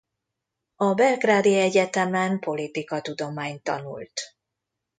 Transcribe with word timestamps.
A 0.75 0.93
Belgrádi 0.93 1.57
Egyetemen 1.57 2.39
politikatudományt 2.39 3.63
tanult. 3.63 4.21